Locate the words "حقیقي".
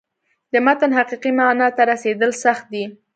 0.99-1.31